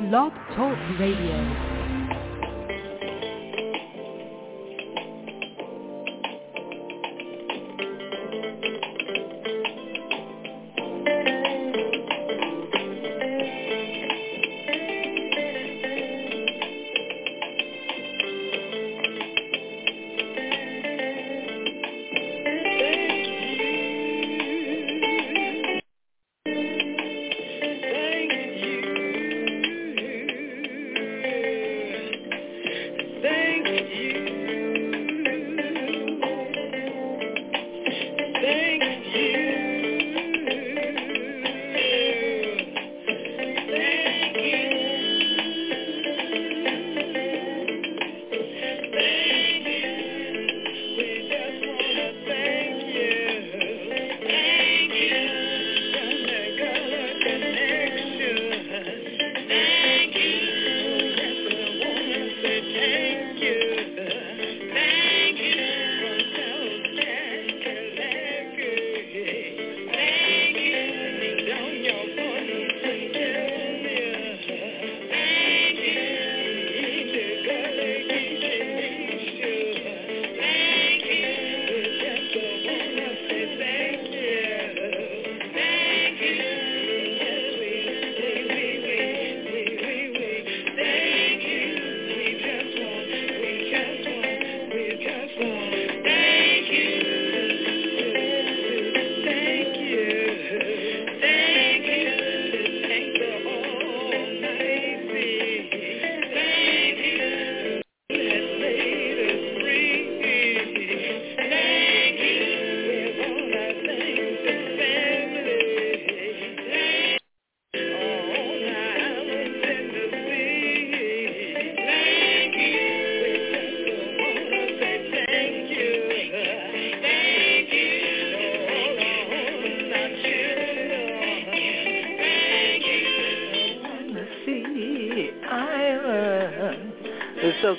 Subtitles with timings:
[0.00, 1.77] Blog Talk Radio.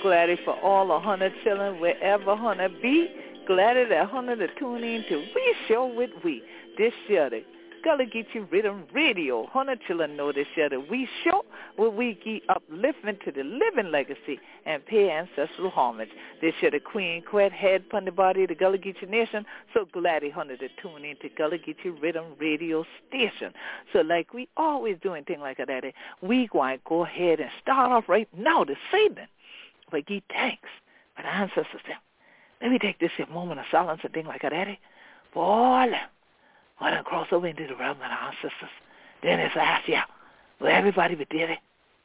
[0.01, 3.09] Glad for all a hundred children wherever hundred be.
[3.45, 6.41] Glad that hundred to tune in to We Show with We.
[6.77, 7.43] This year, the
[7.83, 9.45] Gullah Geechee Riddim Radio.
[9.47, 11.43] Hundred children know this year that We Show
[11.75, 16.09] where we keep uplifting to the living legacy and pay ancestral homage.
[16.41, 19.45] This year, the Queen Quet head upon the body of the Gullah Geechee Nation.
[19.73, 23.51] So glad he hundred to tune in to Gullah Geechee Riddim Radio Station.
[23.91, 25.83] So like we always doing things like that,
[26.21, 29.27] we going to go ahead and start off right now this evening
[29.91, 30.69] we give thanks
[31.15, 31.97] for the ancestors them.
[32.61, 34.79] Let me take this here moment of silence and thing like that, Eddie.
[35.33, 36.09] For all them.
[36.81, 38.69] Don't cross over into the realm of the ancestors.
[39.21, 40.03] Then it's asked, yeah,
[40.59, 41.57] well, everybody be there.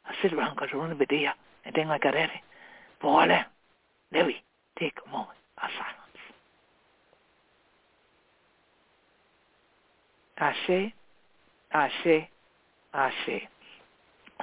[0.07, 1.35] I sit around because we're be there
[1.65, 2.43] and thing like that, Eddie.
[3.01, 3.45] For all them.
[4.13, 4.37] Let me
[4.79, 6.05] take a moment of silence.
[10.39, 10.93] Ashe,
[11.73, 12.29] Ashe,
[12.93, 13.49] Ashe.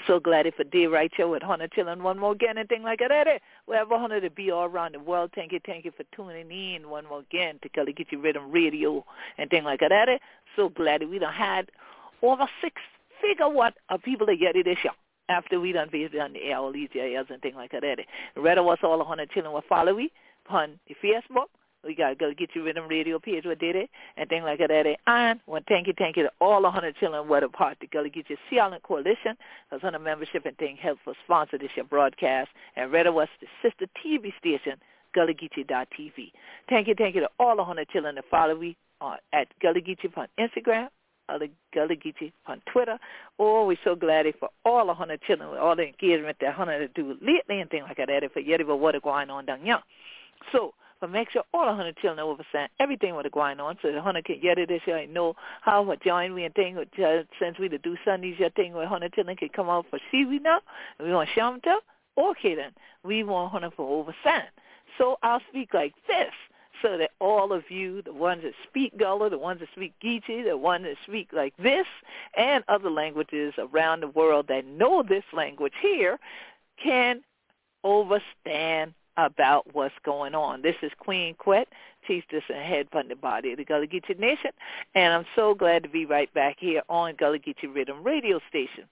[0.08, 2.84] So glad if a day right here with Hunter chilling one more again and thing
[2.84, 3.28] like that.
[3.28, 5.32] Eh, wherever Hunter to be all around the world.
[5.36, 9.06] Thank you, thank you for tuning in one more again to Gullah Geechee Riddim Radio
[9.38, 10.10] and thing like that.
[10.10, 10.18] Eh.
[10.56, 11.70] So glad that we done had
[12.22, 12.82] over six
[13.22, 14.94] figure what of people that get it this year
[15.30, 17.84] after we done visited on the air all these years and thing like that.
[17.84, 17.96] Eh.
[18.36, 20.12] Read us all Hunter chilling with follow we
[20.50, 21.48] on the Facebook
[21.84, 24.60] we got to go get you Riddim Radio page what did it and things like
[24.60, 24.98] that.
[25.08, 27.88] And one thank you, thank you to all the hundred children what a part to
[27.88, 29.36] go to get your Sea Island Coalition
[29.70, 33.32] because on the membership and thing help for sponsor this your broadcast and Red West
[33.42, 34.78] the sister TV station
[35.16, 36.32] TV.
[36.70, 39.82] Thank you, thank you to all the hundred children that follow me on, at Gullah
[40.16, 40.88] on Instagram,
[41.28, 42.98] Gullah Geechee on Twitter.
[43.40, 46.94] Oh, we're so glad for all the hundred children with all the engagement that hundred
[46.94, 49.80] do lately and things like that for yet what is going on down here.
[50.52, 53.92] So but make sure all the hundred children know what everything what going on so
[53.92, 56.76] the hundred can get it this year and know how what join we and thing
[56.76, 59.86] with uh, since we to do Sundays your thing where hundred children can come out
[59.90, 60.62] for see we now
[61.00, 61.78] and we want to show them to?
[62.18, 62.72] Okay then
[63.04, 64.16] we want hundred for over
[64.98, 66.32] So I'll speak like this
[66.82, 70.44] so that all of you, the ones that speak Gullah, the ones that speak Geechee,
[70.44, 71.86] the ones that speak like this,
[72.36, 76.20] and other languages around the world that know this language here,
[76.84, 77.22] can
[77.84, 80.62] overstand about what's going on.
[80.62, 81.68] This is Queen Quet,
[82.10, 84.52] Chieftess and Head the Body of the Gullah Geechee Nation,
[84.96, 88.86] and I'm so glad to be right back here on Gullah Geechee Riddim Radio Station.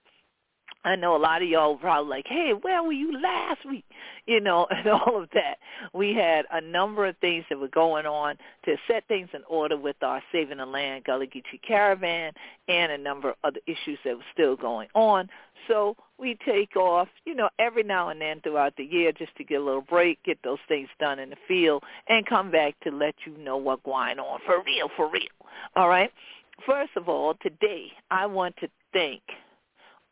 [0.85, 3.85] I know a lot of y'all probably like, hey, where were you last week?
[4.25, 5.57] You know, and all of that.
[5.91, 8.35] We had a number of things that were going on
[8.65, 12.31] to set things in order with our Saving the Land Gullah Geechee Caravan
[12.67, 15.27] and a number of other issues that were still going on.
[15.67, 19.43] So we take off, you know, every now and then throughout the year just to
[19.43, 22.91] get a little break, get those things done in the field, and come back to
[22.91, 25.23] let you know what's going on for real, for real.
[25.75, 26.11] All right?
[26.65, 29.21] First of all, today I want to thank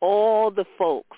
[0.00, 1.16] all the folks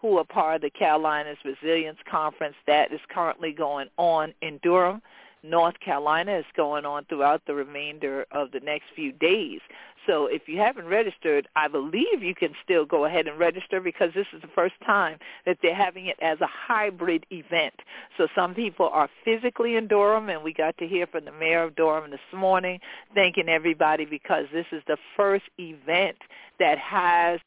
[0.00, 5.02] who are part of the Carolinas Resilience Conference that is currently going on in Durham.
[5.42, 9.60] North Carolina is going on throughout the remainder of the next few days.
[10.06, 14.10] So if you haven't registered, I believe you can still go ahead and register because
[14.14, 17.74] this is the first time that they're having it as a hybrid event.
[18.16, 21.64] So some people are physically in Durham, and we got to hear from the mayor
[21.64, 22.80] of Durham this morning,
[23.14, 26.16] thanking everybody because this is the first event
[26.58, 27.40] that has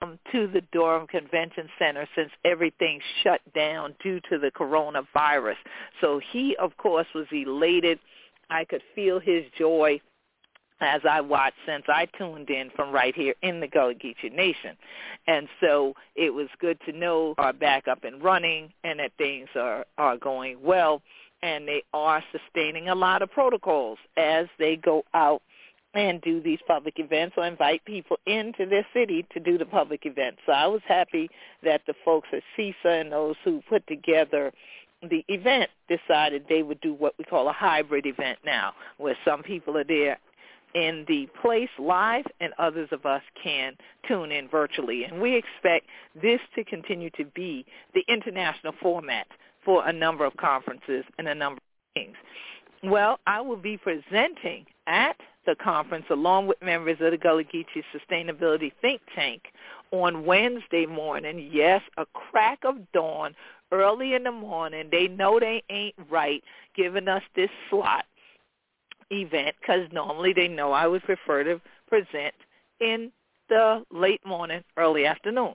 [0.00, 5.56] come to the Durham Convention Center since everything shut down due to the coronavirus.
[6.00, 7.98] So he, of course, was elated.
[8.50, 10.00] I could feel his joy
[10.80, 14.76] as I watched since I tuned in from right here in the Gullah Geechee Nation.
[15.26, 19.48] And so it was good to know are back up and running and that things
[19.56, 21.02] are, are going well
[21.42, 25.42] and they are sustaining a lot of protocols as they go out
[25.98, 30.06] and do these public events or invite people into their city to do the public
[30.06, 30.38] events.
[30.46, 31.28] So I was happy
[31.64, 34.52] that the folks at CISA and those who put together
[35.02, 39.42] the event decided they would do what we call a hybrid event now, where some
[39.42, 40.18] people are there
[40.74, 43.74] in the place live and others of us can
[44.06, 45.04] tune in virtually.
[45.04, 45.86] And we expect
[46.20, 49.26] this to continue to be the international format
[49.64, 52.16] for a number of conferences and a number of things.
[52.82, 55.16] Well, I will be presenting at
[55.48, 59.44] the conference along with members of the Gullah Geechee Sustainability Think Tank
[59.90, 61.48] on Wednesday morning.
[61.50, 63.34] Yes, a crack of dawn,
[63.72, 64.88] early in the morning.
[64.92, 66.44] They know they ain't right
[66.76, 68.04] giving us this slot
[69.10, 72.34] event because normally they know I would prefer to present
[72.78, 73.10] in
[73.48, 75.54] the late morning, early afternoon.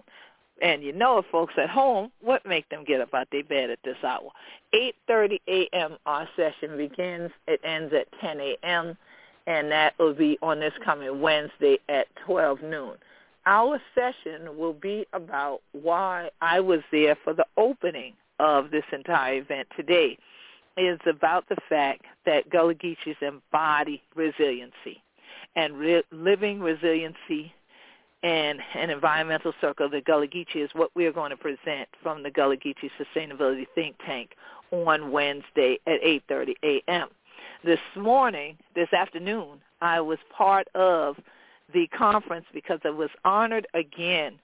[0.59, 3.69] And you know, folks at home, what make them get up out of their bed
[3.69, 4.31] at this hour?
[4.73, 5.97] 8.30 a.m.
[6.07, 7.29] our session begins.
[7.47, 8.97] It ends at 10 a.m
[9.47, 12.93] and that will be on this coming Wednesday at 12 noon.
[13.45, 19.35] Our session will be about why I was there for the opening of this entire
[19.35, 20.17] event today.
[20.77, 25.03] It's about the fact that Gullah Geechees embody resiliency
[25.55, 27.53] and re- living resiliency
[28.23, 32.31] and an environmental circle, the Gullah Geechee, is what we're going to present from the
[32.31, 34.31] Gullah Geechee Sustainability Think Tank
[34.71, 37.09] on Wednesday at 8.30 a.m
[37.63, 41.15] this morning, this afternoon, I was part of
[41.73, 44.39] the conference because I was honored again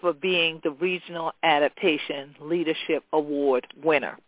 [0.00, 4.18] for being the Regional Adaptation Leadership Award winner.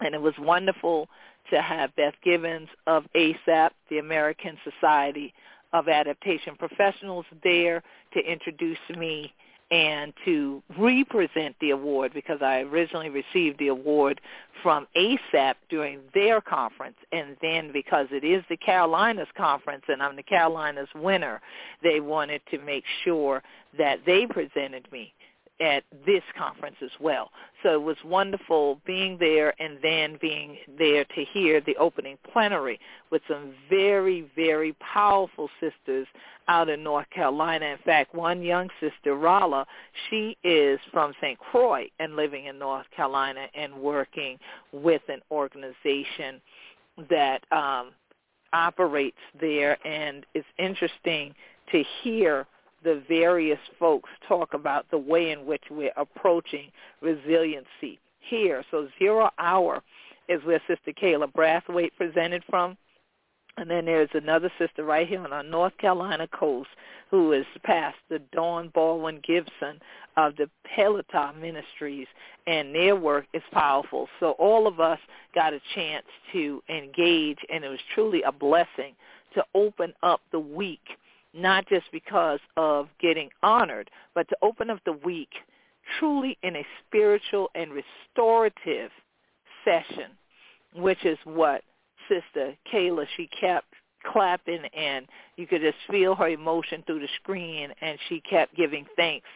[0.00, 1.08] And it was wonderful
[1.50, 5.32] to have Beth Gibbons of ASAP, the American Society
[5.72, 7.82] of Adaptation Professionals, there
[8.14, 9.32] to introduce me
[9.72, 14.20] and to represent the award because I originally received the award
[14.62, 20.14] from ASAP during their conference and then because it is the Carolinas conference and I'm
[20.14, 21.40] the Carolinas winner,
[21.82, 23.42] they wanted to make sure
[23.78, 25.14] that they presented me
[25.62, 27.30] at this conference as well.
[27.62, 32.80] So it was wonderful being there and then being there to hear the opening plenary
[33.10, 36.08] with some very, very powerful sisters
[36.48, 37.66] out in North Carolina.
[37.66, 39.64] In fact, one young sister, Rala,
[40.10, 41.38] she is from St.
[41.38, 44.38] Croix and living in North Carolina and working
[44.72, 46.40] with an organization
[47.08, 47.92] that um,
[48.52, 49.78] operates there.
[49.86, 51.36] And it's interesting
[51.70, 52.46] to hear
[52.84, 56.70] the various folks talk about the way in which we're approaching
[57.00, 58.64] resiliency here.
[58.70, 59.82] So zero hour
[60.28, 62.76] is where Sister Kayla Brathwaite presented from.
[63.58, 66.70] And then there's another sister right here on our North Carolina coast
[67.10, 69.78] who is Pastor Dawn Baldwin Gibson
[70.16, 72.06] of the Peletah Ministries,
[72.46, 74.08] and their work is powerful.
[74.18, 74.98] So all of us
[75.34, 78.94] got a chance to engage, and it was truly a blessing
[79.34, 80.96] to open up the week
[81.34, 85.30] not just because of getting honored, but to open up the week
[85.98, 88.90] truly in a spiritual and restorative
[89.64, 90.10] session,
[90.74, 91.62] which is what
[92.08, 93.66] Sister Kayla, she kept
[94.04, 98.84] clapping and you could just feel her emotion through the screen and she kept giving
[98.96, 99.28] thanks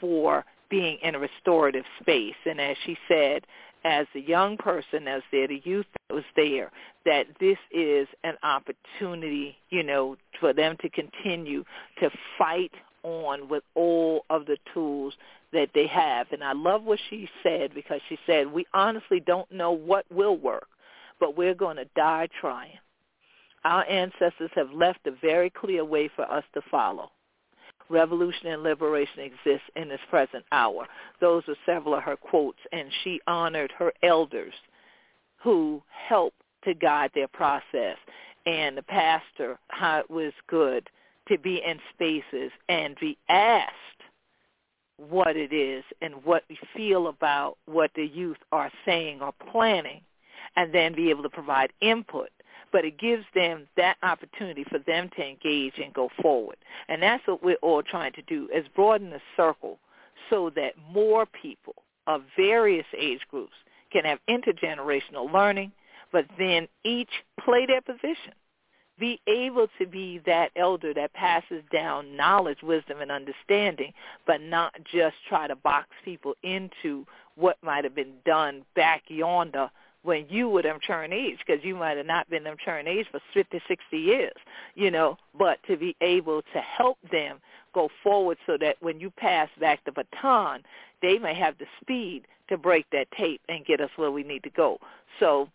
[0.00, 2.34] for being in a restorative space.
[2.46, 3.46] And as she said,
[3.84, 6.70] as the young person as there, the youth that was there,
[7.04, 11.64] that this is an opportunity, you know, for them to continue
[12.00, 12.72] to fight
[13.02, 15.14] on with all of the tools
[15.52, 16.26] that they have.
[16.32, 20.36] And I love what she said because she said, we honestly don't know what will
[20.36, 20.68] work,
[21.20, 22.78] but we're going to die trying.
[23.64, 27.10] Our ancestors have left a very clear way for us to follow.
[27.90, 30.86] Revolution and liberation exists in this present hour.
[31.20, 34.54] Those are several of her quotes, and she honored her elders
[35.42, 37.98] who helped to guide their process.
[38.46, 40.88] And the pastor, how it was good
[41.28, 43.72] to be in spaces and be asked
[44.96, 50.00] what it is and what we feel about what the youth are saying or planning
[50.56, 52.30] and then be able to provide input
[52.74, 56.56] but it gives them that opportunity for them to engage and go forward.
[56.88, 59.78] And that's what we're all trying to do, is broaden the circle
[60.28, 61.76] so that more people
[62.08, 63.52] of various age groups
[63.92, 65.70] can have intergenerational learning,
[66.10, 67.10] but then each
[67.44, 68.32] play their position.
[68.98, 73.92] Be able to be that elder that passes down knowledge, wisdom, and understanding,
[74.26, 79.70] but not just try to box people into what might have been done back yonder
[80.04, 82.56] when you were turned age because you might have not been them
[82.86, 84.34] age for 50, 60 years,
[84.74, 87.38] you know, but to be able to help them
[87.74, 90.62] go forward so that when you pass back the baton,
[91.02, 94.42] they may have the speed to break that tape and get us where we need
[94.42, 94.78] to go.
[95.18, 95.48] So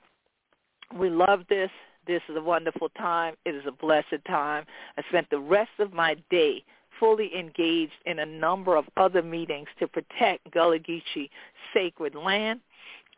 [0.98, 1.70] we love this.
[2.08, 3.36] This is a wonderful time.
[3.46, 4.65] It is a blessed time.
[4.98, 6.63] I spent the rest of my day
[7.00, 11.29] fully engaged in a number of other meetings to protect Gullah Geechee
[11.72, 12.62] sacred land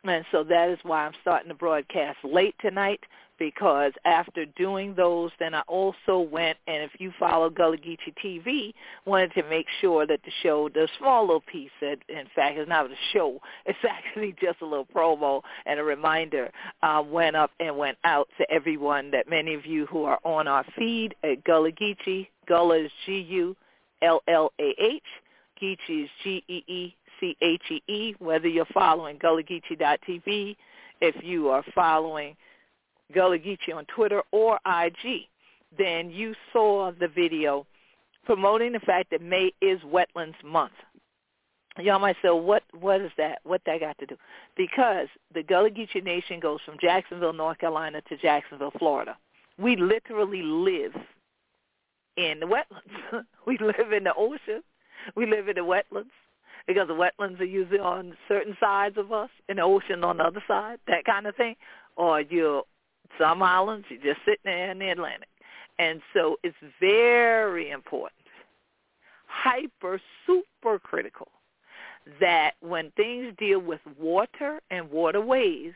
[0.04, 3.00] and so that is why I'm starting the broadcast late tonight
[3.38, 8.72] because after doing those, then I also went, and if you follow Gullah Geechee TV,
[9.04, 12.68] wanted to make sure that the show, the small little piece that, in fact, is
[12.68, 17.50] not a show, it's actually just a little promo and a reminder, uh, went up
[17.58, 21.42] and went out to everyone that many of you who are on our feed at
[21.42, 25.02] Gullah Geechee, Gullah is G-U-L-L-A-H,
[25.60, 30.56] Geechee is G-E-E C-H-E-E, whether you're following GullahGeechee.tv,
[31.00, 32.36] if you are following
[33.12, 35.22] Gullah Geechee on Twitter or IG,
[35.76, 37.66] then you saw the video
[38.24, 40.72] promoting the fact that May is Wetlands Month.
[41.78, 43.38] Y'all might say, what what is that?
[43.44, 44.16] What that got to do?
[44.56, 49.16] Because the Gullah Geechee Nation goes from Jacksonville, North Carolina to Jacksonville, Florida.
[49.58, 50.92] We literally live
[52.16, 53.24] in the wetlands.
[53.46, 54.62] we live in the ocean.
[55.16, 56.10] We live in the wetlands
[56.66, 60.24] because the wetlands are usually on certain sides of us and the ocean on the
[60.24, 61.56] other side, that kind of thing.
[61.96, 62.62] Or you're
[63.18, 65.28] some islands, you're just sitting there in the Atlantic.
[65.78, 68.12] And so it's very important,
[69.26, 71.28] hyper, super critical,
[72.20, 75.72] that when things deal with water and waterways,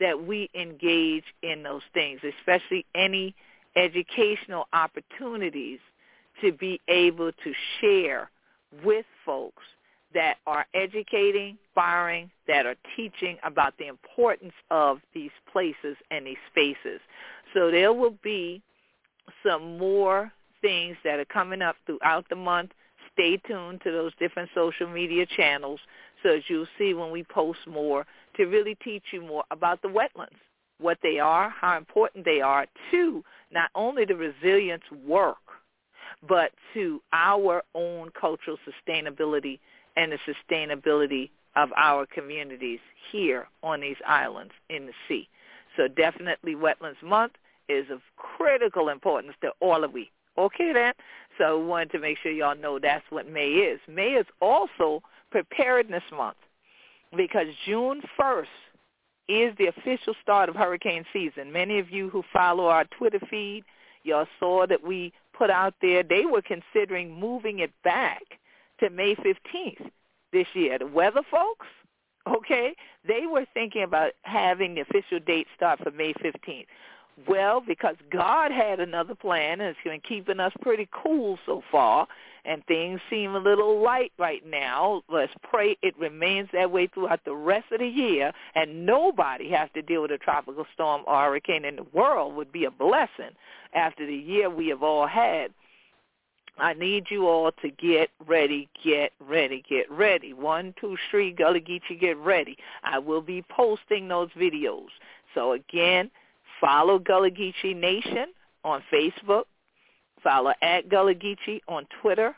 [0.00, 3.34] that we engage in those things, especially any
[3.76, 5.78] educational opportunities
[6.40, 8.30] to be able to share
[8.84, 9.62] with folks
[10.14, 16.36] that are educating, inspiring, that are teaching about the importance of these places and these
[16.50, 17.00] spaces.
[17.54, 18.62] So there will be
[19.46, 22.72] some more things that are coming up throughout the month.
[23.12, 25.80] Stay tuned to those different social media channels
[26.22, 29.88] so as you'll see when we post more to really teach you more about the
[29.88, 30.38] wetlands,
[30.78, 35.36] what they are, how important they are to not only the resilience work,
[36.28, 39.58] but to our own cultural sustainability
[39.96, 42.80] and the sustainability of our communities
[43.10, 45.28] here on these islands in the sea.
[45.76, 47.32] So definitely Wetlands Month
[47.68, 50.10] is of critical importance to all of we.
[50.38, 50.92] Okay then?
[51.38, 53.80] So wanted to make sure y'all know that's what May is.
[53.88, 56.36] May is also Preparedness Month
[57.16, 58.46] because June 1st
[59.28, 61.52] is the official start of hurricane season.
[61.52, 63.64] Many of you who follow our Twitter feed,
[64.04, 68.22] y'all saw that we put out there they were considering moving it back
[68.82, 69.90] to May 15th
[70.32, 70.78] this year.
[70.78, 71.66] The weather folks,
[72.28, 72.74] okay,
[73.06, 76.66] they were thinking about having the official date start for May 15th.
[77.28, 82.08] Well, because God had another plan and it's been keeping us pretty cool so far,
[82.44, 85.02] and things seem a little light right now.
[85.08, 89.68] Let's pray it remains that way throughout the rest of the year, and nobody has
[89.74, 93.30] to deal with a tropical storm or hurricane in the world would be a blessing
[93.74, 95.52] after the year we have all had.
[96.58, 100.32] I need you all to get ready, get ready, get ready.
[100.32, 102.56] One, two, three, Gullah Geechee, get ready.
[102.84, 104.88] I will be posting those videos.
[105.34, 106.10] So again,
[106.60, 108.26] follow Gullah Geechee Nation
[108.64, 109.44] on Facebook.
[110.22, 112.36] Follow at Gullah Geechee on Twitter.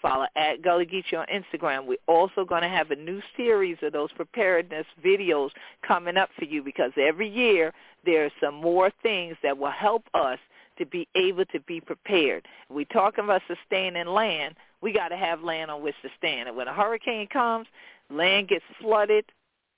[0.00, 1.86] Follow at Gullah Geechee on Instagram.
[1.86, 5.50] We're also going to have a new series of those preparedness videos
[5.86, 7.72] coming up for you because every year
[8.04, 10.38] there are some more things that will help us
[10.80, 12.48] to be able to be prepared.
[12.70, 14.56] we talking about sustaining land.
[14.80, 16.48] We got to have land on which to stand.
[16.48, 17.66] And when a hurricane comes,
[18.08, 19.26] land gets flooded,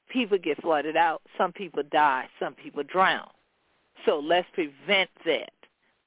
[0.09, 3.28] people get flooded out, some people die, some people drown.
[4.06, 5.52] So let's prevent that.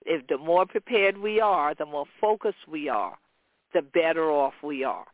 [0.05, 3.17] If the more prepared we are, the more focused we are,
[3.73, 5.05] the better off we are.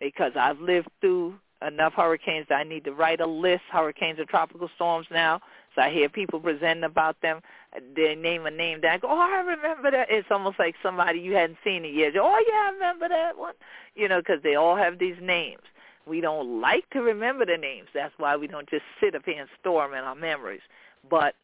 [0.00, 1.34] Because I've lived through
[1.66, 5.40] enough hurricanes that I need to write a list, hurricanes and tropical storms now.
[5.74, 7.40] So I hear people presenting about them.
[7.94, 10.08] They name a name that I go, oh, I remember that.
[10.10, 12.14] It's almost like somebody you hadn't seen in years.
[12.18, 13.54] Oh, yeah, I remember that one.
[13.94, 15.62] You know, because they all have these names.
[16.06, 17.88] We don't like to remember the names.
[17.94, 20.62] That's why we don't just sit up here and store them in our memories.
[21.08, 21.34] But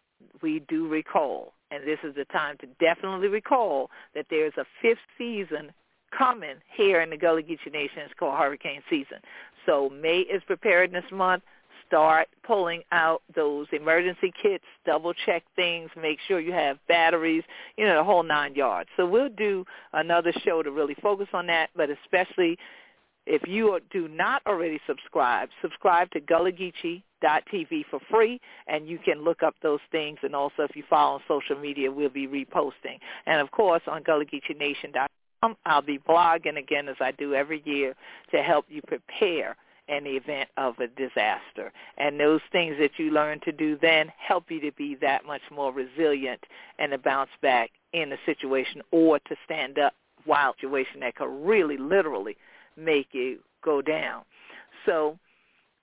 [0.43, 4.99] we do recall, and this is the time to definitely recall that there's a fifth
[5.17, 5.73] season
[6.17, 7.99] coming here in the Gullah Geechee Nation.
[7.99, 9.19] It's called hurricane season.
[9.67, 11.43] So May is preparedness month.
[11.89, 17.45] Start pulling out those emergency kits, double check things, make sure you have batteries,
[17.77, 18.89] you know, the whole nine yards.
[18.97, 22.59] So we'll do another show to really focus on that, but especially
[23.27, 27.03] if you do not already subscribe, subscribe to Gullah Geechee
[27.53, 30.19] TV for free, and you can look up those things.
[30.23, 32.99] And also, if you follow on social media, we'll be reposting.
[33.27, 37.95] And of course, on GullahGeecheeNation.com, I'll be blogging again as I do every year
[38.31, 39.57] to help you prepare
[39.89, 41.73] in the event of a disaster.
[41.97, 45.43] And those things that you learn to do then help you to be that much
[45.51, 46.41] more resilient
[46.79, 51.47] and to bounce back in a situation or to stand up while situation that could
[51.47, 52.37] really literally
[52.77, 54.23] make you go down.
[54.85, 55.19] So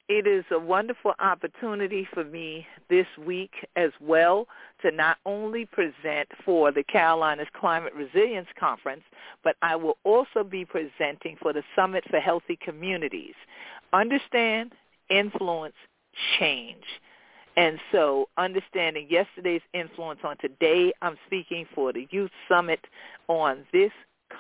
[0.10, 4.48] it is a wonderful opportunity for me this week as well
[4.82, 9.04] to not only present for the Carolinas Climate Resilience Conference,
[9.44, 13.36] but I will also be presenting for the Summit for Healthy Communities.
[13.94, 14.74] Understand,
[15.10, 15.76] influence,
[16.38, 16.84] change.
[17.56, 22.80] And so understanding yesterday's influence on today, I'm speaking for the Youth Summit
[23.28, 23.92] on this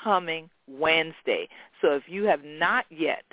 [0.03, 1.48] coming Wednesday.
[1.82, 3.24] So if you have not yet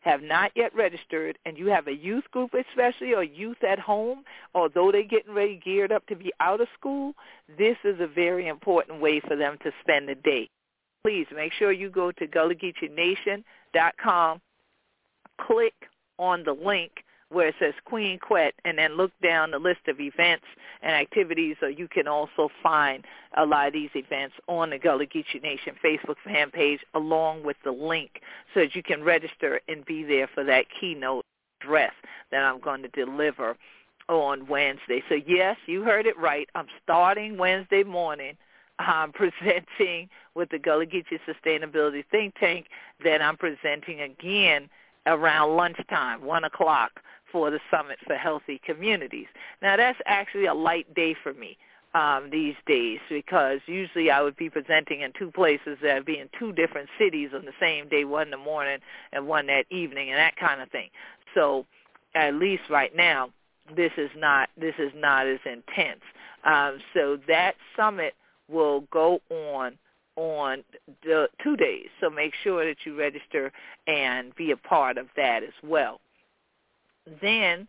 [0.00, 4.24] have not yet registered and you have a youth group especially or youth at home,
[4.54, 7.12] although they're getting ready geared up to be out of school,
[7.58, 10.48] this is a very important way for them to spend the day.
[11.04, 14.40] Please make sure you go to GullahGeecheeNation.com,
[15.40, 15.74] click
[16.18, 20.00] on the link where it says Queen Quet, and then look down the list of
[20.00, 20.44] events
[20.82, 23.04] and activities, or you can also find
[23.36, 27.56] a lot of these events on the Gullah Geechee Nation Facebook fan page along with
[27.64, 28.20] the link
[28.52, 31.24] so that you can register and be there for that keynote
[31.60, 31.92] address
[32.30, 33.56] that I'm going to deliver
[34.08, 35.02] on Wednesday.
[35.08, 36.48] So yes, you heard it right.
[36.54, 38.36] I'm starting Wednesday morning.
[38.80, 42.66] I'm presenting with the Gullah Geechee Sustainability Think Tank.
[43.02, 44.68] Then I'm presenting again
[45.06, 47.00] around lunchtime, 1 o'clock,
[47.32, 49.26] for the Summit for Healthy Communities.
[49.62, 51.56] Now that's actually a light day for me
[51.94, 56.18] um, these days because usually I would be presenting in two places that would be
[56.18, 58.78] in two different cities on the same day, one in the morning
[59.12, 60.90] and one that evening and that kind of thing.
[61.34, 61.66] So
[62.14, 63.30] at least right now,
[63.74, 66.00] this is not this is not as intense.
[66.44, 68.14] Um, so that summit
[68.48, 69.78] will go on
[70.16, 70.64] on
[71.02, 71.86] the two days.
[72.00, 73.52] So make sure that you register
[73.86, 76.00] and be a part of that as well.
[77.20, 77.68] Then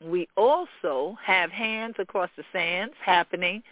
[0.00, 3.62] we also have Hands Across the Sands happening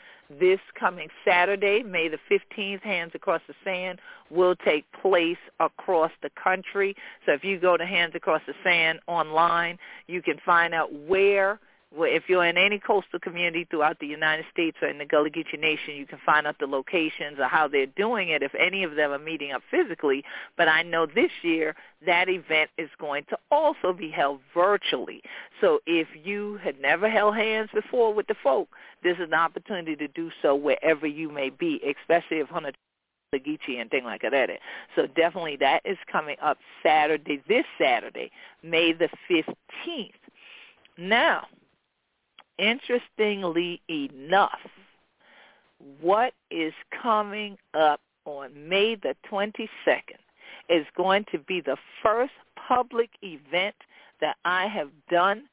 [0.41, 6.31] this coming Saturday, May the 15th, Hands Across the Sand will take place across the
[6.43, 6.97] country.
[7.27, 11.61] So if you go to Hands Across the Sand online, you can find out where
[11.96, 15.59] if you're in any coastal community throughout the United States or in the Gullah Geechee
[15.59, 18.94] Nation, you can find out the locations or how they're doing it if any of
[18.94, 20.24] them are meeting up physically.
[20.57, 21.74] But I know this year
[22.07, 25.22] that event is going to also be held virtually.
[25.61, 28.68] So if you had never held hands before with the folk,
[29.02, 32.72] this is an opportunity to do so wherever you may be, especially if Hunter
[33.35, 34.50] Geechee and thing like that.
[34.94, 38.31] So definitely that is coming up Saturday, this Saturday,
[38.62, 40.12] May the 15th.
[40.98, 41.46] Now,
[42.59, 44.61] interestingly enough,
[46.01, 49.69] what is coming up on May the 22nd
[50.69, 52.33] is going to be the first
[52.69, 53.75] public event
[54.21, 55.45] that I have done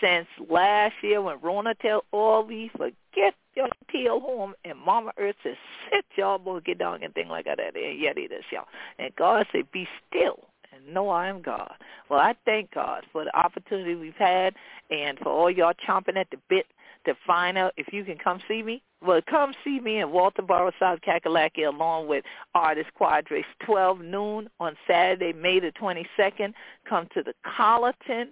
[0.00, 5.36] since last year when Rona tell all these forget your tail home and Mama Earth
[5.42, 5.56] says
[5.90, 8.66] sit y'all boy get down and thing like that and yet it is y'all.
[8.98, 10.47] And God said be still
[10.78, 11.74] and know I am God.
[12.08, 14.54] Well, I thank God for the opportunity we've had
[14.90, 16.66] and for all y'all chomping at the bit
[17.06, 18.82] to find out if you can come see me.
[19.00, 24.76] Well, come see me in Walterboro, South Kakalaki, along with Artist Quadres, 12 noon on
[24.86, 26.52] Saturday, May the 22nd.
[26.88, 28.30] Come to the Colleton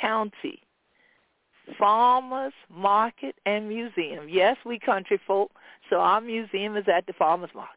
[0.00, 0.62] County
[1.78, 4.28] Farmers Market and Museum.
[4.28, 5.50] Yes, we country folk,
[5.88, 7.76] so our museum is at the Farmers Market.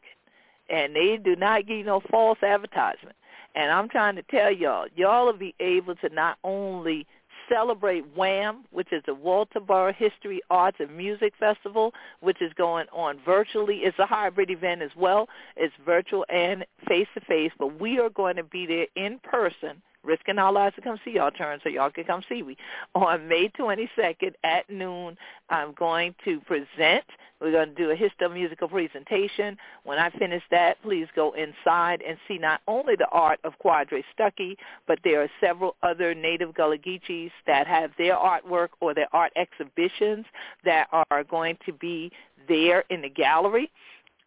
[0.69, 3.15] And they do not give no false advertisement.
[3.55, 7.05] And I'm trying to tell y'all, y'all will be able to not only
[7.49, 13.19] celebrate WHAM, which is the Walterboro History, Arts, and Music Festival, which is going on
[13.25, 13.79] virtually.
[13.83, 15.27] It's a hybrid event as well.
[15.55, 20.51] It's virtual and face-to-face, but we are going to be there in person risking our
[20.51, 22.57] lives to come see y'all turn so y'all can come see me.
[22.95, 25.17] On May 22nd at noon,
[25.49, 27.03] I'm going to present.
[27.41, 29.57] We're going to do a histo musical presentation.
[29.83, 34.03] When I finish that, please go inside and see not only the art of Quadre
[34.17, 34.55] Stuckey,
[34.87, 39.33] but there are several other native Gullah Geechees that have their artwork or their art
[39.35, 40.25] exhibitions
[40.63, 42.11] that are going to be
[42.47, 43.69] there in the gallery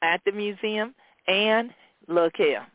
[0.02, 0.94] at the museum.
[1.26, 1.70] And
[2.08, 2.66] look here,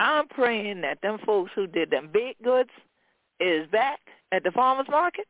[0.00, 2.70] I'm praying that them folks who did them baked goods
[3.38, 4.00] is back
[4.32, 5.26] at the farmer's market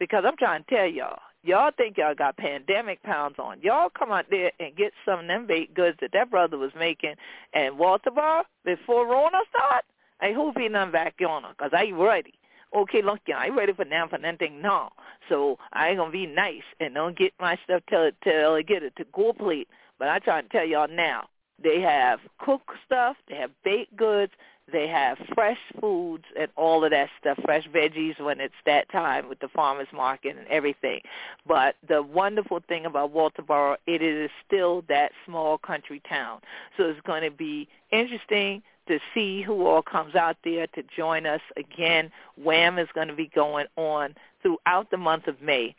[0.00, 3.60] because I'm trying to tell y'all, y'all think y'all got pandemic pounds on.
[3.62, 6.72] Y'all come out there and get some of them baked goods that that brother was
[6.76, 7.14] making
[7.54, 9.84] and Walterboro before Rona start.
[10.20, 12.34] I hope he none back on because I ready.
[12.74, 14.90] Okay, look, y'all, I ready for now for nothing now.
[15.28, 18.96] So I gonna be nice and don't get my stuff till till I get it
[18.96, 19.68] to go plate.
[20.00, 21.28] But I try to tell y'all now,
[21.62, 23.16] they have cooked stuff.
[23.28, 24.32] They have baked goods.
[24.72, 29.28] They have fresh foods and all of that stuff, fresh veggies when it's that time
[29.28, 31.00] with the farmers market and everything.
[31.46, 36.40] But the wonderful thing about Walterboro, it is still that small country town.
[36.76, 41.26] So it's going to be interesting to see who all comes out there to join
[41.26, 41.40] us.
[41.56, 45.74] Again, WHAM is going to be going on throughout the month of May.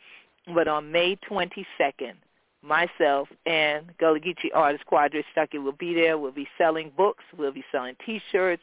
[0.52, 2.14] But on May 22nd,
[2.62, 6.18] myself and Gullah Geechee artist Quadre Stuckey will be there.
[6.18, 7.24] We'll be selling books.
[7.36, 8.62] We'll be selling T-shirts,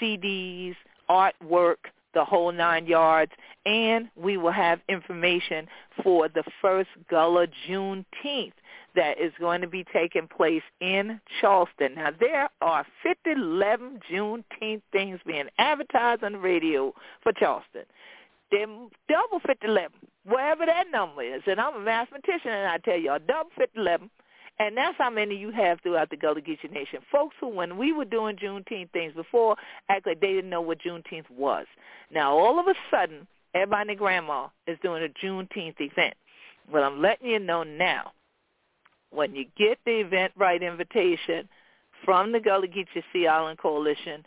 [0.00, 0.74] CDs,
[1.08, 1.76] artwork,
[2.14, 3.32] the whole nine yards,
[3.66, 5.66] and we will have information
[6.02, 8.52] for the first Gullah Juneteenth
[8.94, 11.96] that is going to be taking place in Charleston.
[11.96, 17.82] Now, there are 5011 Juneteenth things being advertised on the radio for Charleston.
[18.50, 18.66] They're
[19.08, 19.92] double 5011
[20.26, 21.42] wherever that number is.
[21.46, 24.10] And I'm a mathematician, and I tell y'all, double 5011.
[24.60, 27.00] And that's how many you have throughout the Gullah Geechee Nation.
[27.10, 29.56] Folks who, when we were doing Juneteenth things before,
[29.88, 31.66] act like they didn't know what Juneteenth was.
[32.12, 36.14] Now, all of a sudden, everybody and grandma is doing a Juneteenth event.
[36.72, 38.12] Well, I'm letting you know now,
[39.10, 41.48] when you get the Eventbrite invitation
[42.04, 44.24] from the Gullah Geechee Sea Island Coalition,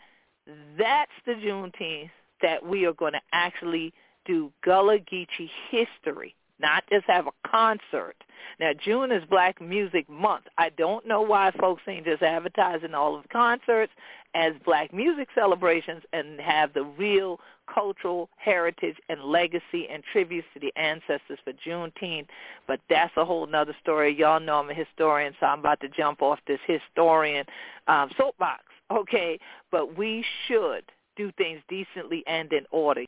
[0.78, 2.10] that's the Juneteenth
[2.42, 3.94] that we are going to actually–
[4.28, 8.14] do Gullah Geechee history, not just have a concert.
[8.60, 10.44] Now, June is Black Music Month.
[10.58, 13.92] I don't know why folks ain't just advertising all of the concerts
[14.34, 17.40] as black music celebrations and have the real
[17.72, 22.26] cultural heritage and legacy and tributes to the ancestors for Juneteenth.
[22.66, 24.14] But that's a whole nother story.
[24.14, 27.46] Y'all know I'm a historian, so I'm about to jump off this historian
[27.86, 28.62] um, soapbox.
[28.90, 29.38] Okay,
[29.70, 30.84] but we should
[31.18, 33.04] do things decently and in order.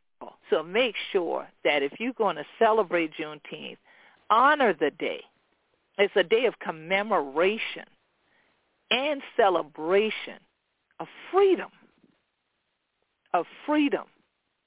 [0.51, 3.79] So make sure that if you're going to celebrate Juneteenth,
[4.29, 5.23] honor the day.
[5.97, 7.85] It's a day of commemoration
[8.91, 10.39] and celebration
[10.99, 11.71] of freedom.
[13.33, 14.05] Of freedom.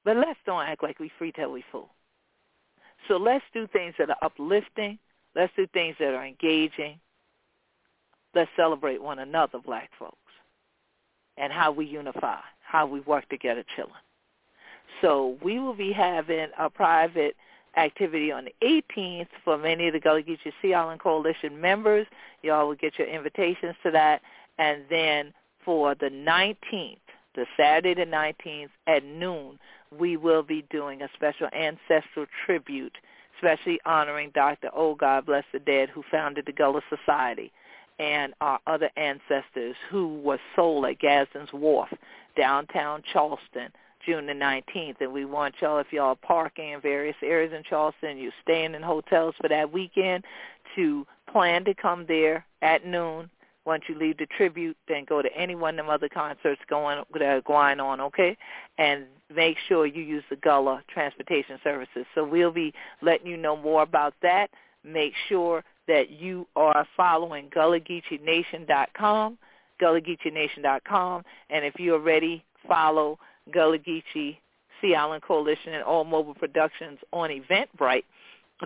[0.05, 1.89] But let's don't act like we free till we fool.
[3.07, 4.97] So let's do things that are uplifting.
[5.35, 6.99] Let's do things that are engaging.
[8.33, 10.17] Let's celebrate one another, black folks,
[11.37, 12.39] and how we unify,
[12.73, 13.91] how we work together chilling.
[14.99, 17.35] So we will be having a private
[17.77, 22.07] activity on the 18th for many of the Gullah Geechee Sea Island Coalition members.
[22.41, 24.21] Y'all will get your invitations to that.
[24.57, 25.33] And then
[25.63, 26.97] for the 19th,
[27.35, 29.59] the Saturday the 19th at noon,
[29.95, 32.97] we will be doing a special ancestral tribute,
[33.37, 34.69] especially honoring Dr.
[34.73, 37.51] O, oh, God bless the dead, who founded the Gullah Society
[37.99, 41.89] and our other ancestors who were sold at Gadsden's Wharf,
[42.35, 43.69] downtown Charleston,
[44.05, 47.63] June the 19th, and we want y'all, if y'all are parking in various areas in
[47.63, 50.25] Charleston, you're staying in hotels for that weekend,
[50.75, 53.29] to plan to come there at noon.
[53.65, 57.01] Once you leave the tribute, then go to any one of them other concerts going
[57.13, 58.35] that are going on, okay?
[58.77, 62.05] And make sure you use the Gullah Transportation Services.
[62.13, 64.49] So we'll be letting you know more about that.
[64.83, 69.37] Make sure that you are following GullahGeecheeNation.com,
[69.81, 73.19] GullahGeecheeNation.com, and if you already follow
[73.51, 74.37] Gullah Geechee,
[74.81, 78.05] Sea Island Coalition, and All Mobile Productions on Eventbrite,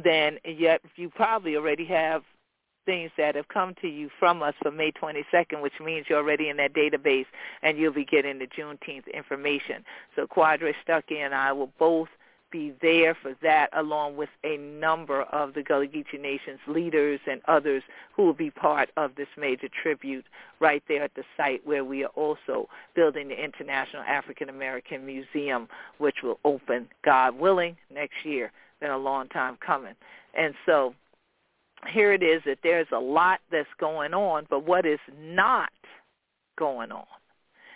[0.04, 2.24] then yet you probably already have
[2.86, 6.50] things that have come to you from us for May 22nd, which means you're already
[6.50, 7.26] in that database
[7.62, 9.84] and you'll be getting the Juneteenth information.
[10.16, 12.08] So Quadre Stuckey and I will both
[12.52, 17.42] be there for that along with a number of the Gullah Geechee Nation's leaders and
[17.48, 17.84] others
[18.16, 20.26] who will be part of this major tribute
[20.60, 25.68] right there at the site where we are also building the International African American Museum,
[25.98, 28.52] which will open, God willing, next year.
[28.80, 29.96] Been a long time coming.
[30.34, 30.94] And so
[31.92, 35.72] here it is that there's a lot that's going on, but what is not
[36.58, 37.06] going on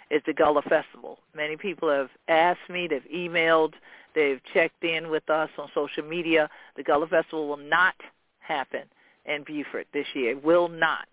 [0.09, 1.19] is the Gullah Festival.
[1.35, 3.73] Many people have asked me, they've emailed,
[4.15, 6.49] they've checked in with us on social media.
[6.75, 7.95] The Gullah Festival will not
[8.39, 8.83] happen
[9.25, 10.31] in Beaufort this year.
[10.31, 11.07] It will not.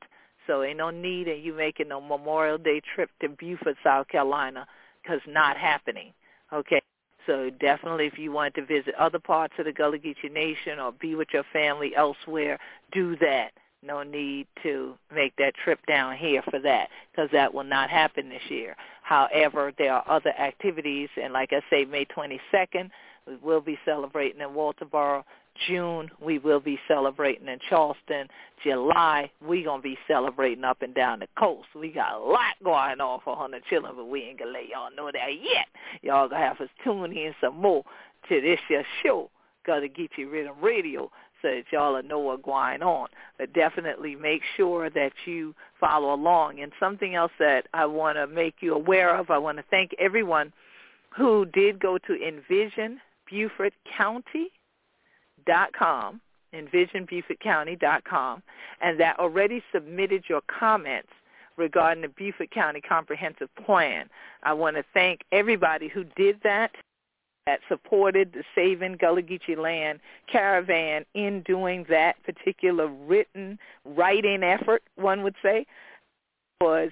[0.46, 4.66] So ain't no need in you making no Memorial Day trip to Beaufort, South Carolina,
[5.02, 6.12] because not happening.
[6.52, 6.80] Okay.
[7.26, 10.92] So definitely if you want to visit other parts of the Gullah Geechee Nation or
[10.92, 12.58] be with your family elsewhere,
[12.92, 13.52] do that.
[13.82, 18.28] No need to make that trip down here for that because that will not happen
[18.28, 18.74] this year.
[19.02, 22.90] However, there are other activities, and like I say, May 22nd,
[23.26, 25.22] we will be celebrating in Walterboro.
[25.66, 28.28] June, we will be celebrating in Charleston.
[28.62, 31.68] July, we're going to be celebrating up and down the coast.
[31.74, 34.68] We got a lot going on for Hunter Children, but we ain't going to let
[34.68, 35.66] y'all know that yet.
[36.02, 37.84] Y'all going to have to tune in some more
[38.28, 39.30] to this year's show,
[39.64, 41.10] Gullah Geechee Riddim Radio,
[41.42, 43.08] so that y'all know what's going on.
[43.38, 46.60] But definitely make sure that you follow along.
[46.60, 49.94] And something else that I want to make you aware of, I want to thank
[49.98, 50.52] everyone
[51.16, 54.50] who did go to Envision Beaufort County
[55.46, 56.20] dot com,
[56.52, 56.68] and
[59.00, 61.08] that already submitted your comments
[61.56, 64.08] regarding the Beaufort County Comprehensive Plan.
[64.42, 66.70] I want to thank everybody who did that
[67.48, 74.82] that supported the Saving Gullah Geechee Land Caravan in doing that particular written writing effort,
[74.96, 75.64] one would say,
[76.60, 76.90] was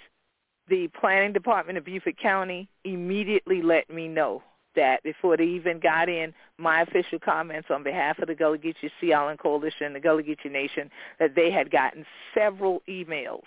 [0.69, 4.42] the planning department of Beaufort County immediately let me know
[4.77, 8.90] that before they even got in my official comments on behalf of the Gullah Geechee
[8.99, 13.45] Sea Island Coalition, the Gullah Geechee Nation, that they had gotten several emails,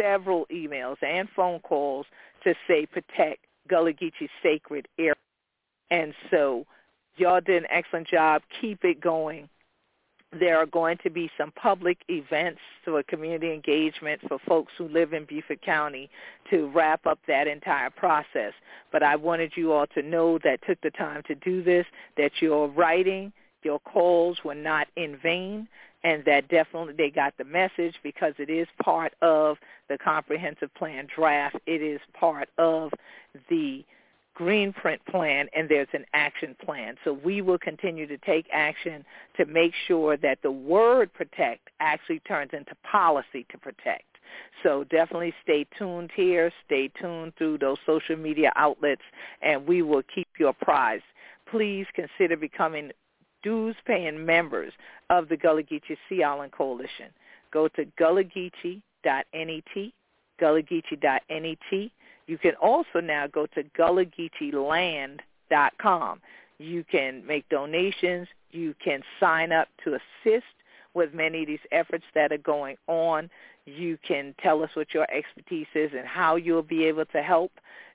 [0.00, 2.06] several emails and phone calls
[2.42, 5.12] to say protect Gullah Geechee sacred area.
[5.92, 6.66] And so
[7.16, 8.42] y'all did an excellent job.
[8.60, 9.48] Keep it going
[10.38, 15.12] there are going to be some public events for community engagement for folks who live
[15.12, 16.08] in Beaufort County
[16.50, 18.54] to wrap up that entire process.
[18.90, 22.40] But I wanted you all to know that took the time to do this, that
[22.40, 25.68] your writing, your calls were not in vain,
[26.02, 31.06] and that definitely they got the message because it is part of the comprehensive plan
[31.14, 31.56] draft.
[31.66, 32.90] It is part of
[33.50, 33.84] the
[34.34, 36.96] green print plan and there's an action plan.
[37.04, 39.04] So we will continue to take action
[39.36, 44.04] to make sure that the word protect actually turns into policy to protect.
[44.62, 46.50] So definitely stay tuned here.
[46.64, 49.02] Stay tuned through those social media outlets
[49.42, 51.04] and we will keep you apprised.
[51.50, 52.90] Please consider becoming
[53.42, 54.72] dues-paying members
[55.10, 57.10] of the Gullah Geechee Sea Island Coalition.
[57.52, 59.92] Go to gullahgeechee.net,
[60.40, 61.92] gullahgeechee.net,
[62.26, 66.20] you can also now go to GullahGeecheeLand.com.
[66.58, 68.28] You can make donations.
[68.50, 70.44] You can sign up to assist
[70.94, 73.28] with many of these efforts that are going on.
[73.64, 77.50] You can tell us what your expertise is and how you'll be able to help.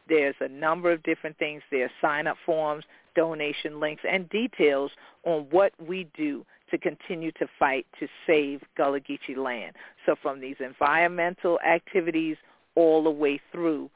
[0.10, 1.62] There's a number of different things.
[1.70, 2.86] There's sign-up forms,
[3.16, 4.92] donation links, and details
[5.24, 9.76] on what we do to continue to fight to save Gullah Geechee land.
[10.06, 12.38] So from these environmental activities
[12.76, 13.90] all the way through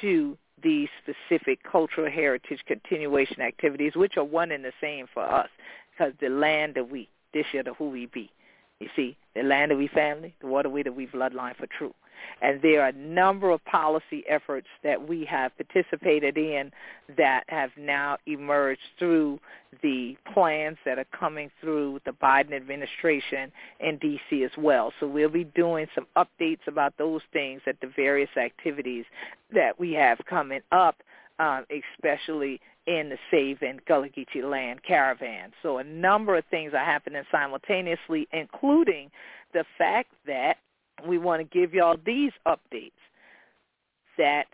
[0.00, 5.48] to these specific cultural heritage continuation activities, which are one and the same for us,
[5.90, 8.30] because the land that we, this year the who we be.
[8.80, 11.94] You see, the land that we family, the water we that we bloodline for true.
[12.42, 16.70] And there are a number of policy efforts that we have participated in
[17.16, 19.40] that have now emerged through
[19.82, 23.50] the plans that are coming through the Biden administration
[23.80, 24.44] in D.C.
[24.44, 24.92] as well.
[25.00, 29.04] So we'll be doing some updates about those things at the various activities
[29.52, 30.96] that we have coming up,
[31.38, 35.52] um, especially in the Saving Gullah Geechee Land Caravan.
[35.62, 39.10] So a number of things are happening simultaneously, including
[39.52, 40.58] the fact that
[41.06, 42.92] we want to give y'all these updates
[44.18, 44.46] that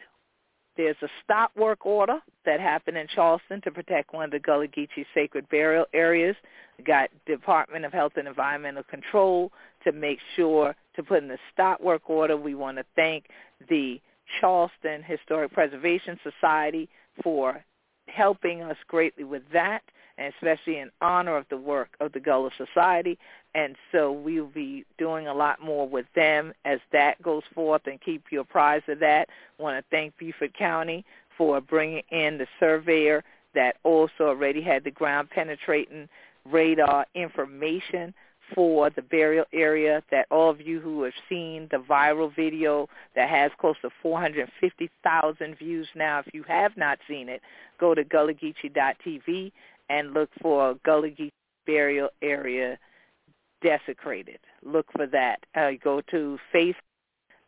[0.76, 4.68] there's a stop work order that happened in Charleston to protect one of the Gullah
[4.68, 6.34] Geechee sacred burial areas.
[6.78, 9.52] We got Department of Health and Environmental Control
[9.84, 12.36] to make sure to put in the stop work order.
[12.36, 13.26] We want to thank
[13.68, 14.00] the
[14.40, 16.88] Charleston Historic Preservation Society
[17.22, 17.62] for
[18.06, 19.82] helping us greatly with that
[20.18, 23.18] and especially in honor of the work of the Gullah Society.
[23.54, 28.00] And so we'll be doing a lot more with them as that goes forth and
[28.00, 29.28] keep you apprised of that.
[29.58, 31.04] I want to thank Beaufort County
[31.36, 33.22] for bringing in the surveyor
[33.54, 36.08] that also already had the ground penetrating
[36.50, 38.14] radar information
[38.54, 43.28] for the burial area that all of you who have seen the viral video that
[43.28, 47.40] has close to 450,000 views now, if you have not seen it,
[47.78, 49.52] go to gullah-geechee.tv
[49.88, 51.30] and look for Gullah Geechee
[51.66, 52.78] burial area
[53.62, 54.38] desecrated.
[54.62, 55.44] Look for that.
[55.54, 56.74] Uh, go to Facebook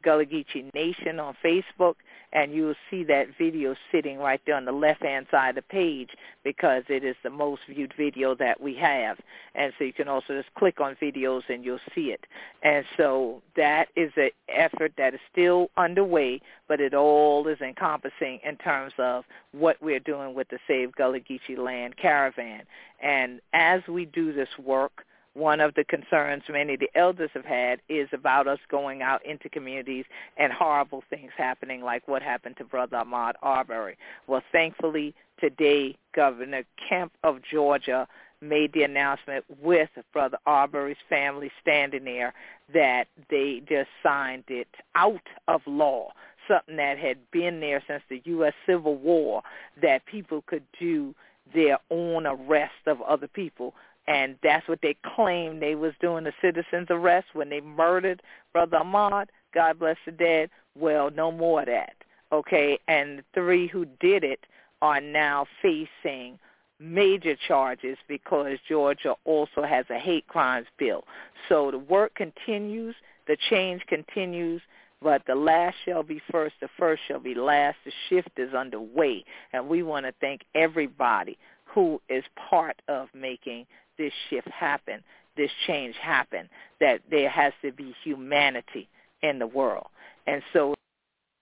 [0.05, 1.95] Gullah Geechee Nation on Facebook,
[2.33, 5.63] and you will see that video sitting right there on the left-hand side of the
[5.63, 6.11] page
[6.45, 9.19] because it is the most viewed video that we have.
[9.55, 12.27] And so you can also just click on videos and you'll see it.
[12.63, 18.41] And so that is an effort that is still underway, but it all is encompassing
[18.45, 22.63] in terms of what we're doing with the Save Gullah Geechee Land Caravan.
[23.01, 27.45] And as we do this work, one of the concerns many of the elders have
[27.45, 30.05] had is about us going out into communities
[30.37, 33.97] and horrible things happening like what happened to Brother Ahmaud Arbery.
[34.27, 38.07] Well, thankfully, today Governor Kemp of Georgia
[38.41, 42.33] made the announcement with Brother Arbery's family standing there
[42.73, 46.13] that they just signed it out of law,
[46.47, 48.53] something that had been there since the U.S.
[48.67, 49.43] Civil War,
[49.83, 51.15] that people could do
[51.53, 53.75] their own arrest of other people
[54.07, 58.79] and that's what they claimed they was doing a citizen's arrest when they murdered Brother
[58.79, 59.27] Ahmaud.
[59.55, 60.51] God bless the dead.
[60.77, 61.95] Well, no more of that.
[62.33, 64.41] Okay, and the three who did it
[64.83, 66.39] are now facing
[66.81, 71.05] major charges because Georgia also has a hate crimes bill.
[71.49, 72.95] So the work continues,
[73.27, 74.61] the change continues,
[75.01, 77.77] but the last shall be first, the first shall be last.
[77.85, 83.67] The shift is underway, and we want to thank everybody who is part of making
[83.99, 85.03] this shift happen,
[85.37, 86.49] this change happen,
[86.81, 88.89] that there has to be humanity
[89.23, 89.87] in the world.
[90.27, 90.75] And so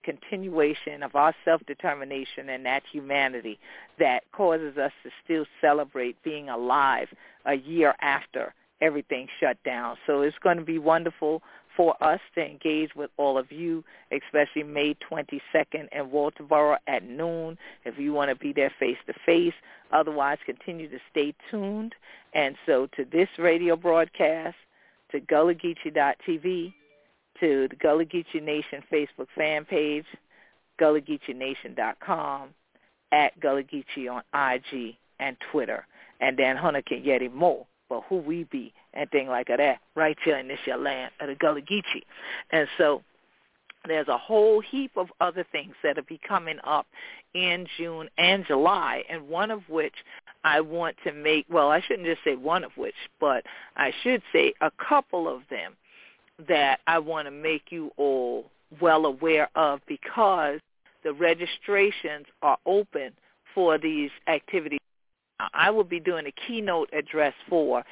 [0.03, 3.57] continuation of our self-determination and that humanity
[3.99, 7.07] that causes us to still celebrate being alive
[7.45, 9.95] a year after everything shut down.
[10.05, 11.41] So it's going to be wonderful
[11.75, 17.57] for us to engage with all of you, especially May 22nd in Walterboro at noon
[17.85, 19.53] if you want to be there face-to-face.
[19.91, 21.95] Otherwise, continue to stay tuned.
[22.33, 24.55] And so to this radio broadcast,
[25.11, 26.73] to GullahGeechee.tv,
[27.39, 30.05] to the Gullah Geechee Nation Facebook fan page,
[30.79, 32.49] GullahGeecheeNation.com,
[33.11, 35.85] at Gullah Geechee on IG and Twitter.
[36.19, 37.21] And then Hunter can get
[37.87, 41.27] for who we be and thing like that right here in this your land of
[41.27, 42.03] the Gullah Geechee.
[42.51, 43.03] And so
[43.87, 46.87] there's a whole heap of other things that will be coming up
[47.33, 49.95] in June and July, and one of which
[50.43, 53.43] I want to make, well, I shouldn't just say one of which, but
[53.75, 55.73] I should say a couple of them
[56.47, 58.45] that I want to make you all
[58.81, 60.59] well aware of because
[61.03, 63.11] the registrations are open
[63.53, 64.79] for these activities.
[65.53, 67.83] I will be doing a keynote address for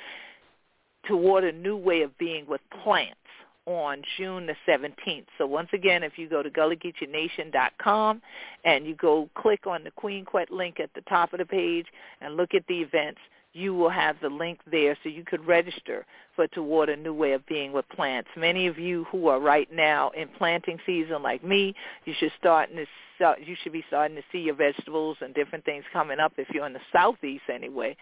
[1.07, 3.17] toward a new way of being with plants
[3.65, 5.25] on June the 17th.
[5.37, 8.21] So once again, if you go to GullahGeecheeNation.com
[8.65, 11.85] and you go click on the Queen Quet link at the top of the page
[12.21, 13.19] and look at the events,
[13.53, 17.33] you will have the link there so you could register for Toward a New Way
[17.33, 18.29] of Being with Plants.
[18.37, 22.69] Many of you who are right now in planting season like me, you should start
[22.73, 22.85] to
[23.45, 26.65] you should be starting to see your vegetables and different things coming up if you're
[26.65, 27.95] in the southeast anyway.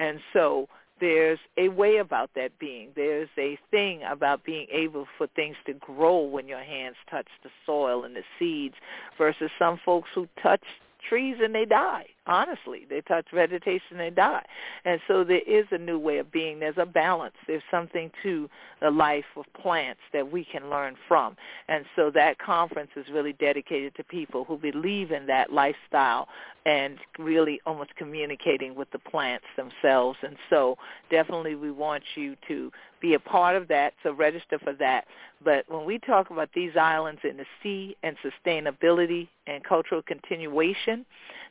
[0.00, 0.68] And so
[1.00, 2.90] there's a way about that being.
[2.96, 7.50] There's a thing about being able for things to grow when your hands touch the
[7.66, 8.74] soil and the seeds
[9.18, 10.62] versus some folks who touch
[11.08, 12.06] trees and they die.
[12.26, 14.44] Honestly, they touch vegetation and die.
[14.86, 16.58] And so there is a new way of being.
[16.58, 17.34] There's a balance.
[17.46, 18.48] There's something to
[18.80, 21.36] the life of plants that we can learn from.
[21.68, 26.28] And so that conference is really dedicated to people who believe in that lifestyle
[26.64, 30.18] and really almost communicating with the plants themselves.
[30.22, 30.78] And so
[31.10, 35.04] definitely we want you to be a part of that, so register for that.
[35.44, 41.04] But when we talk about these islands in the sea and sustainability and cultural continuation,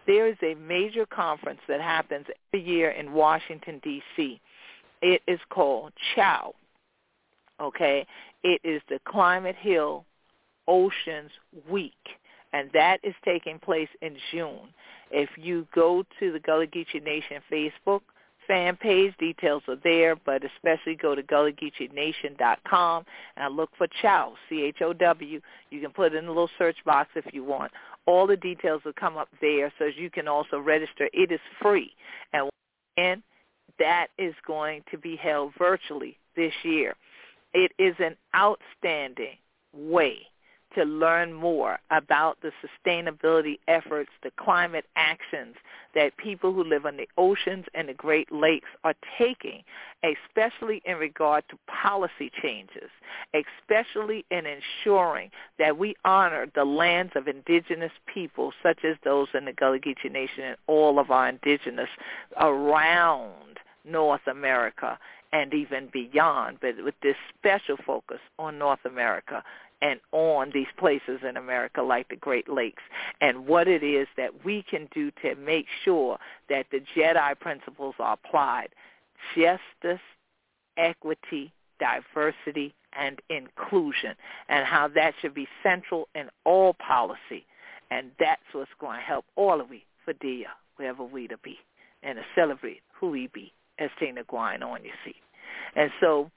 [0.07, 4.39] there is a major conference that happens every year in Washington, D.C.
[5.01, 6.53] It is called CHOW.
[7.61, 8.05] Okay?
[8.43, 10.05] It is the Capitol Hill
[10.67, 11.31] Oceans
[11.69, 11.93] Week,
[12.53, 14.73] and that is taking place in June.
[15.11, 18.01] If you go to the Gullah Geechee Nation Facebook
[18.47, 23.05] fan page, details are there, but especially go to GullahGeecheeNation.com
[23.37, 25.41] and look for CHOW, C-H-O-W.
[25.69, 27.71] You can put it in the little search box if you want.
[28.05, 31.09] All the details will come up there so you can also register.
[31.13, 31.93] It is free.
[32.33, 32.49] And,
[32.97, 33.23] and
[33.79, 36.95] that is going to be held virtually this year.
[37.53, 39.37] It is an outstanding
[39.73, 40.27] way
[40.75, 45.55] to learn more about the sustainability efforts, the climate actions
[45.95, 49.63] that people who live on the oceans and the Great Lakes are taking,
[50.03, 52.89] especially in regard to policy changes,
[53.33, 59.45] especially in ensuring that we honor the lands of indigenous people such as those in
[59.45, 61.89] the Gullah Geechee Nation and all of our indigenous
[62.39, 64.97] around North America
[65.33, 69.43] and even beyond, but with this special focus on North America
[69.83, 72.81] and on these places in America like the Great Lakes
[73.19, 76.17] and what it is that we can do to make sure
[76.49, 78.69] that the JEDI principles are applied.
[79.35, 80.01] Justice,
[80.77, 84.15] equity, diversity, and inclusion
[84.47, 87.45] and how that should be central in all policy.
[87.91, 91.57] And that's what's going to help all of we for dear, wherever we to be,
[92.03, 95.15] and to celebrate who we be as Tina going on, you see.
[95.75, 96.31] And so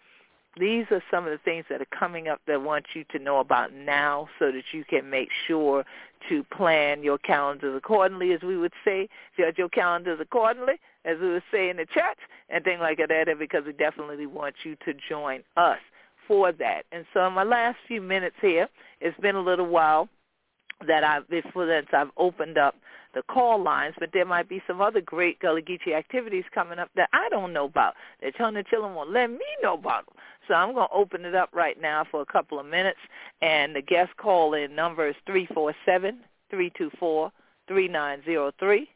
[0.59, 3.19] these are some of the things that are coming up that I want you to
[3.19, 5.85] know about now so that you can make sure
[6.29, 9.09] to plan your calendars accordingly, as we would say.
[9.39, 13.37] Judge your calendars accordingly, as we would say in the church, and things like that,
[13.39, 15.79] because we definitely want you to join us
[16.27, 16.85] for that.
[16.91, 18.69] And so in my last few minutes here,
[19.01, 20.09] it's been a little while
[20.87, 22.75] that I've that I've opened up
[23.17, 26.91] the call lines, but there might be some other great Gullah Geechee activities coming up
[26.97, 30.05] that I don't know about that Tony Chillin won't let me know about.
[30.47, 32.99] So I'm going to open it up right now for a couple of minutes,
[33.41, 37.33] and the guest call-in number is three four seven three two four
[37.67, 38.87] three nine zero three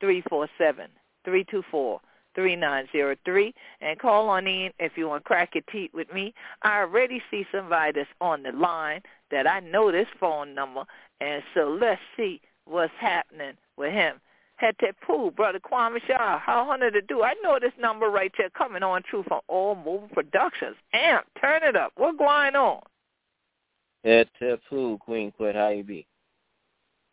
[0.00, 0.88] three four seven
[1.24, 2.00] three two four
[2.34, 6.32] 3903 and call on in if you want to crack your teeth with me.
[6.62, 9.00] I already see somebody that's on the line
[9.32, 10.84] that I know this phone number,
[11.20, 12.40] and so let's see
[12.70, 14.20] what's happening with him.
[14.62, 17.22] Hetepu, Brother Kwame Shah, how honored to do.
[17.22, 20.76] I know this number right there coming on true from All Mobile Productions.
[20.92, 21.92] Amp, turn it up.
[21.96, 22.82] What's going on?
[24.04, 26.06] Hetepu, Queen Quet, how you be?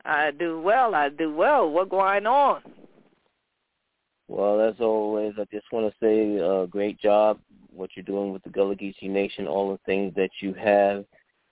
[0.05, 1.69] I do well, I do well.
[1.69, 2.61] What going on?
[4.27, 7.39] Well, as always, I just want to say uh, great job
[7.73, 11.05] what you're doing with the Gullah Geechee Nation, all the things that you have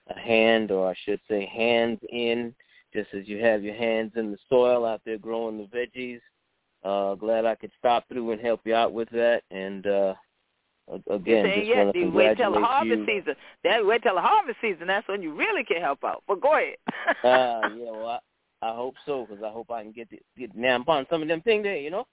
[0.10, 2.54] a hand, or I should say hands in,
[2.96, 6.22] just as you have your hands in the soil out there growing the veggies.
[6.84, 9.42] Uh, glad I could stop through and help you out with that.
[9.52, 10.14] And uh,
[11.10, 11.86] again, just yet.
[11.86, 13.06] want to wait till the harvest you.
[13.06, 13.36] season.
[13.64, 14.88] That wait till the harvest season.
[14.88, 16.24] That's when you really can help out.
[16.28, 16.78] But go ahead.
[17.24, 17.92] Ah, uh, yeah.
[17.92, 18.08] Well,
[18.62, 21.22] I, I hope so because I hope I can get the, get now on some
[21.22, 21.78] of them things there.
[21.78, 22.08] You know.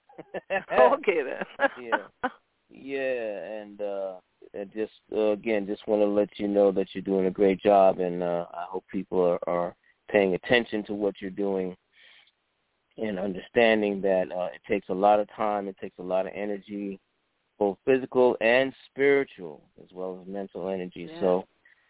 [0.51, 1.69] okay then.
[1.81, 2.29] yeah.
[2.75, 4.13] Yeah, and uh
[4.55, 7.61] and just uh, again, just want to let you know that you're doing a great
[7.61, 9.75] job, and uh, I hope people are, are
[10.13, 11.75] paying attention to what you're doing
[12.97, 16.31] and understanding that uh, it takes a lot of time, it takes a lot of
[16.35, 16.99] energy,
[17.57, 21.09] both physical and spiritual, as well as mental energy.
[21.11, 21.19] Yeah.
[21.19, 21.47] So,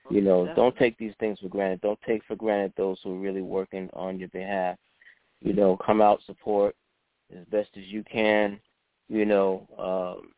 [0.09, 0.61] you know, Definitely.
[0.61, 1.81] don't take these things for granted.
[1.81, 4.77] Don't take for granted those who are really working on your behalf.
[5.41, 6.73] You know, come out, support
[7.37, 8.59] as best as you can.
[9.09, 10.31] You know, um,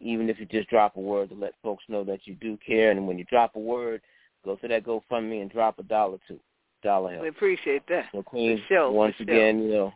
[0.00, 2.90] even if you just drop a word to let folks know that you do care.
[2.90, 4.02] And when you drop a word,
[4.44, 6.38] go to that GoFundMe and drop a dollar to
[6.82, 7.22] dollar help.
[7.22, 8.06] We appreciate that.
[8.12, 9.92] So Queen, once again, you know,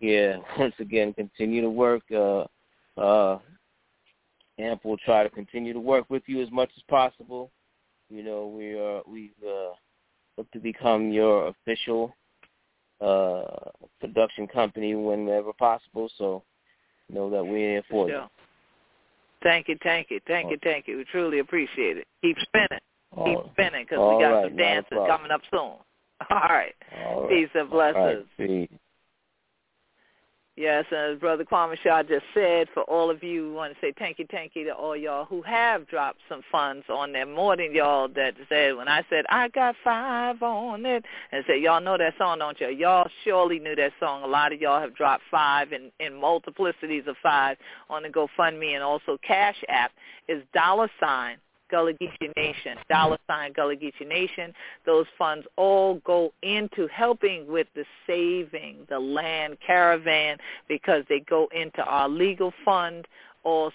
[0.00, 2.02] yeah, once again, continue to work.
[2.12, 2.44] Uh,
[3.00, 3.38] uh,
[4.58, 7.50] Amp will try to continue to work with you as much as possible.
[8.08, 9.74] You know, we are we've uh,
[10.38, 12.14] look to become your official
[13.00, 13.70] uh,
[14.00, 16.10] production company whenever possible.
[16.16, 16.42] So
[17.10, 18.14] know that we're here for you.
[18.14, 18.30] Sure.
[19.42, 20.96] Thank you, thank you, thank you, thank you.
[20.96, 22.06] We truly appreciate it.
[22.22, 22.80] Keep spinning.
[23.24, 25.74] Keep spinning because we got right, some dances coming up soon.
[26.36, 26.74] All right.
[27.04, 27.30] all right.
[27.30, 28.26] Peace and All right, blessings.
[28.36, 28.78] peace.
[30.56, 33.80] Yes, and as Brother Kwame Shah just said, for all of you, we want to
[33.80, 37.26] say thank you, thank you to all y'all who have dropped some funds on there.
[37.26, 41.60] More than y'all that said, when I said, I got five on it, and said,
[41.60, 42.68] y'all know that song, don't you?
[42.68, 44.22] Y'all surely knew that song.
[44.22, 47.58] A lot of y'all have dropped five in, in multiplicities of five
[47.90, 49.92] on the GoFundMe and also Cash App
[50.26, 51.36] is dollar sign
[51.70, 54.52] Gullah Geechee Nation, dollar sign Gullah Geechee Nation.
[54.84, 60.38] Those funds all go into helping with the saving the land caravan
[60.68, 63.06] because they go into our legal fund
[63.44, 63.72] or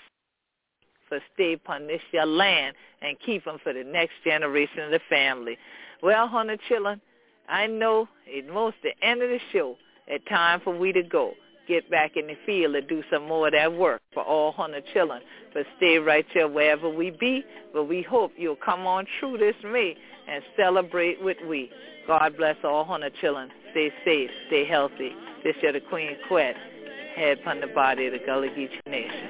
[1.07, 5.57] for stay upon your land and keep them for the next generation of the family.
[6.01, 7.01] Well, Hunter Chillin,
[7.49, 9.75] I know it's most the end of the show.
[10.07, 11.33] It's time for we to go.
[11.71, 14.81] Get back in the field and do some more of that work for all Hunter
[14.93, 15.21] Chillin.
[15.53, 17.45] But stay right there wherever we be.
[17.71, 19.95] But we hope you'll come on through this May
[20.27, 21.71] and celebrate with we.
[22.07, 23.47] God bless all Hunter Chillin.
[23.71, 24.29] Stay safe.
[24.47, 25.11] Stay healthy.
[25.45, 26.57] This year the Queen Quet.
[27.15, 29.29] Head upon the body of the Gullah Geechee Nation.